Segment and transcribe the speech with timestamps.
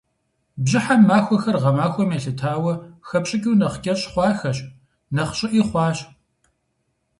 [0.63, 2.73] Бжьыхьэм махуэхэр, гъэмахуэм елъытауэ,
[3.07, 4.57] хэпщӏыкӏыу нэхъ кӏэщӏ хъуахэщ,
[5.15, 5.97] нэхъ щӏыӏи хъуащ.